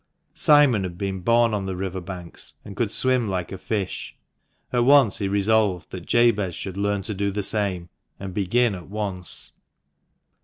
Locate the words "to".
7.03-7.13